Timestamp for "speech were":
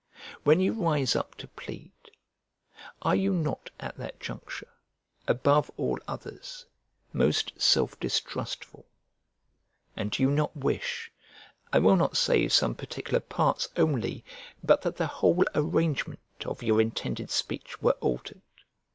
17.29-17.93